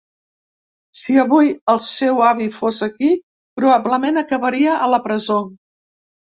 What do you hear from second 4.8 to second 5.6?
a la presó.